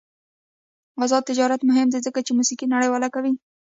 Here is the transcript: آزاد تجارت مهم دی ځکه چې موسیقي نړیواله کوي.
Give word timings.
آزاد 1.03 1.23
تجارت 1.29 1.61
مهم 1.69 1.87
دی 1.93 1.99
ځکه 2.05 2.19
چې 2.25 2.31
موسیقي 2.37 2.65
نړیواله 2.75 3.07
کوي. 3.15 3.33